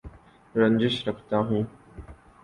رنجش 0.55 0.95
رکھتا 1.07 1.37
ہوں 1.39 1.63